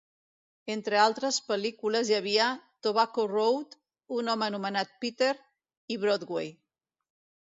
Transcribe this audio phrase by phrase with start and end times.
[0.75, 2.47] Entre altres pel·lícules hi havia
[2.87, 3.77] "Tobacco Road",
[4.21, 5.33] "Un home anomenat Peter",
[5.97, 6.51] i "Broadway".